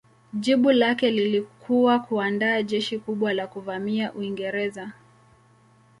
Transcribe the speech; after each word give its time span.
Jibu 0.33 0.71
lake 0.71 1.11
lilikuwa 1.11 1.99
kuandaa 1.99 2.61
jeshi 2.61 2.99
kubwa 2.99 3.33
la 3.33 3.47
kuvamia 3.47 4.13
Uingereza. 4.13 4.91